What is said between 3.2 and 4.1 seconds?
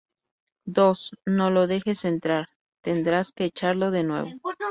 que echarlo de